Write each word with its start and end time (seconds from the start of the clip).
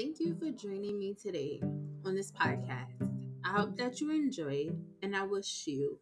Thank 0.00 0.18
you 0.18 0.34
for 0.34 0.50
joining 0.50 0.98
me 0.98 1.12
today 1.12 1.60
on 2.06 2.14
this 2.14 2.32
podcast. 2.32 3.06
I 3.44 3.50
hope 3.50 3.76
that 3.76 4.00
you 4.00 4.10
enjoyed, 4.10 4.82
and 5.02 5.14
I 5.14 5.24
wish 5.24 5.66
you 5.66 5.98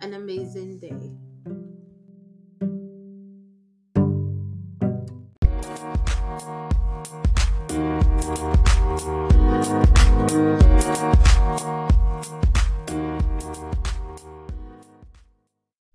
an 0.00 0.14
amazing 0.14 0.80
day. 0.80 1.12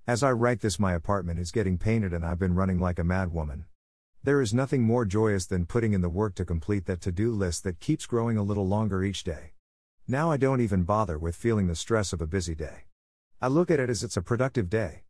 As 0.08 0.24
I 0.24 0.32
write 0.32 0.62
this, 0.62 0.80
my 0.80 0.94
apartment 0.94 1.38
is 1.38 1.52
getting 1.52 1.78
painted 1.78 2.14
and 2.14 2.26
I've 2.26 2.40
been 2.40 2.56
running 2.56 2.80
like 2.80 2.98
a 2.98 3.04
madwoman. 3.04 3.66
There 4.24 4.40
is 4.40 4.54
nothing 4.54 4.84
more 4.84 5.04
joyous 5.04 5.48
than 5.48 5.66
putting 5.66 5.94
in 5.94 6.02
the 6.02 6.08
work 6.10 6.36
to 6.36 6.46
complete 6.46 6.86
that 6.86 7.02
to 7.02 7.12
do 7.12 7.32
list 7.32 7.64
that 7.64 7.80
keeps 7.80 8.06
growing 8.06 8.38
a 8.38 8.44
little 8.44 8.68
longer 8.68 9.04
each 9.04 9.24
day. 9.24 9.54
Now 10.08 10.30
I 10.30 10.38
don't 10.38 10.62
even 10.62 10.84
bother 10.84 11.18
with 11.18 11.36
feeling 11.36 11.66
the 11.66 11.76
stress 11.76 12.14
of 12.14 12.22
a 12.22 12.28
busy 12.28 12.54
day. 12.54 12.86
I 13.42 13.48
look 13.48 13.72
at 13.72 13.80
it 13.80 13.90
as 13.90 14.04
it's 14.04 14.18
a 14.18 14.22
productive 14.22 14.70
day. 14.70 15.06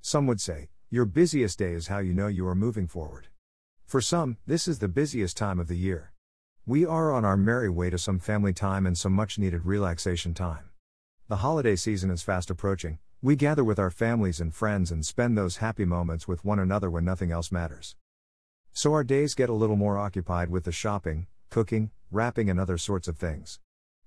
Some 0.00 0.26
would 0.26 0.40
say, 0.40 0.70
your 0.90 1.04
busiest 1.04 1.60
day 1.60 1.74
is 1.74 1.86
how 1.86 1.98
you 1.98 2.12
know 2.12 2.26
you 2.26 2.44
are 2.48 2.56
moving 2.56 2.88
forward. 2.88 3.28
For 3.84 4.00
some, 4.00 4.36
this 4.48 4.66
is 4.66 4.80
the 4.80 4.88
busiest 4.88 5.36
time 5.36 5.60
of 5.60 5.68
the 5.68 5.78
year. 5.78 6.12
We 6.66 6.84
are 6.84 7.12
on 7.12 7.24
our 7.24 7.36
merry 7.36 7.70
way 7.70 7.90
to 7.90 7.98
some 7.98 8.18
family 8.18 8.52
time 8.52 8.84
and 8.84 8.98
some 8.98 9.12
much 9.12 9.38
needed 9.38 9.64
relaxation 9.64 10.34
time. 10.34 10.70
The 11.28 11.36
holiday 11.36 11.76
season 11.76 12.10
is 12.10 12.24
fast 12.24 12.50
approaching, 12.50 12.98
we 13.22 13.36
gather 13.36 13.62
with 13.62 13.78
our 13.78 13.92
families 13.92 14.40
and 14.40 14.52
friends 14.52 14.90
and 14.90 15.06
spend 15.06 15.38
those 15.38 15.58
happy 15.58 15.84
moments 15.84 16.26
with 16.26 16.44
one 16.44 16.58
another 16.58 16.90
when 16.90 17.04
nothing 17.04 17.30
else 17.30 17.52
matters. 17.52 17.94
So 18.76 18.92
our 18.92 19.04
days 19.04 19.34
get 19.34 19.48
a 19.48 19.54
little 19.54 19.74
more 19.76 19.96
occupied 19.96 20.50
with 20.50 20.64
the 20.64 20.70
shopping, 20.70 21.28
cooking, 21.48 21.92
wrapping, 22.10 22.50
and 22.50 22.60
other 22.60 22.76
sorts 22.76 23.08
of 23.08 23.16
things. 23.16 23.58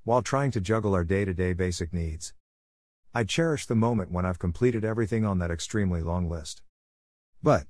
While 0.04 0.22
trying 0.22 0.52
to 0.52 0.62
juggle 0.62 0.94
our 0.94 1.04
day 1.04 1.26
to 1.26 1.34
day 1.34 1.54
basic 1.54 1.92
needs. 1.92 2.36
I 3.12 3.24
cherish 3.24 3.66
the 3.66 3.74
moment 3.74 4.12
when 4.12 4.28
I've 4.28 4.38
completed 4.38 4.86
everything 4.86 5.26
on 5.26 5.40
that 5.40 5.50
extremely 5.50 6.04
long 6.04 6.30
list. 6.30 6.62
But, 7.42 7.66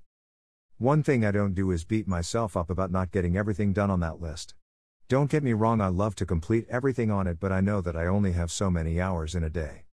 one 0.78 1.02
thing 1.02 1.24
I 1.24 1.32
don't 1.32 1.54
do 1.54 1.72
is 1.72 1.86
beat 1.86 2.06
myself 2.06 2.58
up 2.58 2.70
about 2.70 2.92
not 2.92 3.12
getting 3.12 3.38
everything 3.38 3.72
done 3.72 3.90
on 3.90 4.02
that 4.02 4.20
list. 4.20 4.56
Don't 5.08 5.32
get 5.32 5.42
me 5.42 5.54
wrong, 5.54 5.80
I 5.80 5.88
love 5.88 6.16
to 6.16 6.26
complete 6.26 6.68
everything 6.70 7.12
on 7.12 7.28
it, 7.28 7.40
but 7.40 7.54
I 7.54 7.62
know 7.62 7.80
that 7.80 7.96
I 7.96 8.08
only 8.08 8.34
have 8.34 8.52
so 8.52 8.70
many 8.70 9.00
hours 9.00 9.36
in 9.36 9.44
a 9.46 9.50
day. 9.50 9.86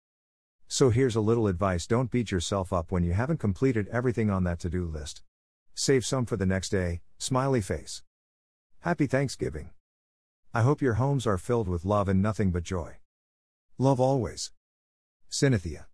So 0.69 0.89
here's 0.89 1.17
a 1.17 1.21
little 1.21 1.49
advice 1.49 1.87
don't 1.87 2.11
beat 2.11 2.31
yourself 2.31 2.73
up 2.73 2.91
when 2.91 3.05
you 3.05 3.13
haven't 3.13 3.41
completed 3.41 3.89
everything 3.89 4.31
on 4.31 4.45
that 4.45 4.59
to 4.61 4.71
do 4.71 4.87
list. 4.87 5.23
Save 5.77 6.07
some 6.07 6.25
for 6.25 6.37
the 6.37 6.47
next 6.47 6.69
day, 6.69 7.01
smiley 7.19 7.61
face. 7.61 8.03
Happy 8.81 9.07
Thanksgiving. 9.07 9.71
I 10.55 10.63
hope 10.63 10.81
your 10.81 10.95
homes 10.95 11.27
are 11.27 11.37
filled 11.37 11.69
with 11.69 11.85
love 11.85 12.09
and 12.09 12.23
nothing 12.23 12.53
but 12.53 12.63
joy. 12.63 12.99
Love 13.77 13.99
always. 13.99 14.53
Cynthia. 15.29 15.87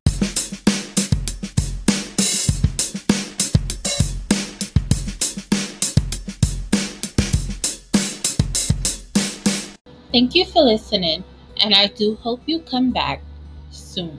Thank 10.13 10.35
you 10.35 10.45
for 10.45 10.63
listening, 10.63 11.25
and 11.63 11.75
I 11.75 11.87
do 11.87 12.17
hope 12.17 12.43
you 12.45 12.61
come 12.61 12.91
back 12.91 13.23
soon. 13.71 14.19